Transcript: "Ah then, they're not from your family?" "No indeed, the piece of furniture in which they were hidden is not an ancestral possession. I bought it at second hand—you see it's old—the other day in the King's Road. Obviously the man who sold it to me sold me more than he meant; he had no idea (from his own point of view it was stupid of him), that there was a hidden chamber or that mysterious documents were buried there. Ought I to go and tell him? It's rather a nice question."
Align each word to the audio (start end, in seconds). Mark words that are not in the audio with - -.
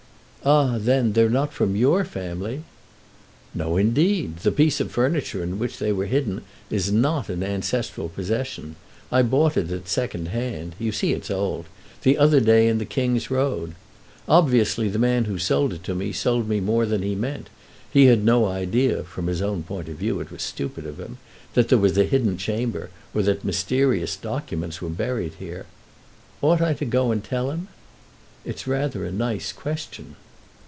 "Ah 0.43 0.79
then, 0.79 1.13
they're 1.13 1.29
not 1.29 1.53
from 1.53 1.75
your 1.75 2.03
family?" 2.03 2.63
"No 3.53 3.77
indeed, 3.77 4.37
the 4.37 4.51
piece 4.51 4.79
of 4.79 4.89
furniture 4.91 5.43
in 5.43 5.59
which 5.59 5.77
they 5.77 5.91
were 5.91 6.07
hidden 6.07 6.41
is 6.71 6.91
not 6.91 7.29
an 7.29 7.43
ancestral 7.43 8.09
possession. 8.09 8.75
I 9.11 9.21
bought 9.21 9.55
it 9.55 9.69
at 9.71 9.87
second 9.87 10.29
hand—you 10.29 10.91
see 10.93 11.13
it's 11.13 11.29
old—the 11.29 12.17
other 12.17 12.39
day 12.39 12.67
in 12.67 12.79
the 12.79 12.85
King's 12.87 13.29
Road. 13.29 13.75
Obviously 14.27 14.89
the 14.89 14.97
man 14.97 15.25
who 15.25 15.37
sold 15.37 15.73
it 15.73 15.83
to 15.83 15.93
me 15.93 16.11
sold 16.11 16.49
me 16.49 16.59
more 16.59 16.87
than 16.87 17.03
he 17.03 17.13
meant; 17.13 17.51
he 17.93 18.05
had 18.07 18.25
no 18.25 18.47
idea 18.47 19.03
(from 19.03 19.27
his 19.27 19.43
own 19.43 19.61
point 19.61 19.89
of 19.89 19.97
view 19.97 20.19
it 20.21 20.31
was 20.31 20.41
stupid 20.41 20.87
of 20.87 20.99
him), 20.99 21.19
that 21.53 21.69
there 21.69 21.77
was 21.77 21.99
a 21.99 22.03
hidden 22.03 22.35
chamber 22.35 22.89
or 23.13 23.21
that 23.21 23.45
mysterious 23.45 24.15
documents 24.15 24.81
were 24.81 24.89
buried 24.89 25.33
there. 25.39 25.67
Ought 26.41 26.63
I 26.63 26.73
to 26.73 26.85
go 26.85 27.11
and 27.11 27.23
tell 27.23 27.51
him? 27.51 27.67
It's 28.43 28.65
rather 28.65 29.05
a 29.05 29.11
nice 29.11 29.51
question." 29.53 30.15